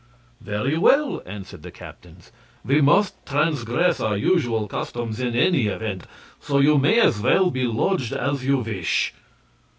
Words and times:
"Very 0.41 0.79
well," 0.79 1.21
answered 1.27 1.61
the 1.61 1.69
captains; 1.69 2.31
"we 2.65 2.81
must 2.81 3.23
transgress 3.23 3.99
our 3.99 4.17
usual 4.17 4.67
customs 4.67 5.19
in 5.19 5.35
any 5.35 5.67
event, 5.67 6.05
so 6.39 6.57
you 6.57 6.79
may 6.79 6.99
as 6.99 7.19
well 7.21 7.51
be 7.51 7.65
lodged 7.67 8.11
as 8.11 8.43
you 8.43 8.57
wish." 8.57 9.13